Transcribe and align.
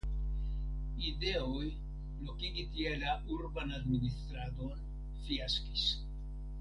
Ideoj 1.09 1.67
lokigi 2.29 2.65
tie 2.71 2.95
la 3.03 3.13
urban 3.37 3.77
administradon 3.81 4.83
fiaskis. 5.27 5.89